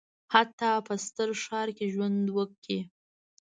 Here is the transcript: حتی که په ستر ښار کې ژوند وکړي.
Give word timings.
حتی 0.33 0.71
که 0.75 0.83
په 0.87 0.93
ستر 1.05 1.29
ښار 1.43 1.67
کې 1.77 1.85
ژوند 1.93 2.23
وکړي. 2.37 2.79